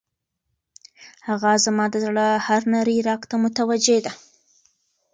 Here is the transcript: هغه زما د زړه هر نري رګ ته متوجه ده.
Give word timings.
هغه 1.27 1.51
زما 1.65 1.85
د 1.91 1.95
زړه 2.05 2.27
هر 2.47 2.61
نري 2.73 2.97
رګ 3.07 3.21
ته 3.29 3.35
متوجه 3.43 3.97
ده. 4.05 4.13